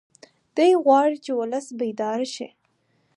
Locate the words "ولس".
1.39-1.65